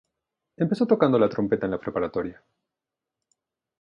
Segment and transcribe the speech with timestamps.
[0.57, 2.43] Empezó tocando la trompeta en la preparatoria.